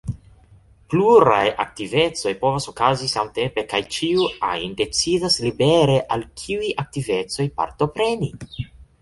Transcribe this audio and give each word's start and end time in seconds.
Pluraj 0.93 1.49
aktivecoj 1.63 2.33
povas 2.45 2.65
okazi 2.71 3.09
samtempe 3.11 3.65
kaj 3.75 3.83
ĉiu 3.97 4.25
ajn 4.49 4.75
decidas 4.81 5.39
libere 5.45 6.01
al 6.17 6.27
kiuj 6.43 6.73
aktivecoj 6.87 7.47
partopreni. 7.63 8.35